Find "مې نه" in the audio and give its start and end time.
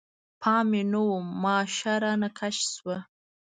0.71-1.01